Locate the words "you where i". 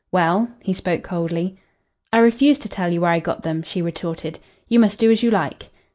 2.91-3.19